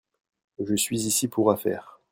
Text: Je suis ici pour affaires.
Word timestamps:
Je 0.65 0.75
suis 0.75 1.03
ici 1.05 1.27
pour 1.27 1.51
affaires. 1.51 1.99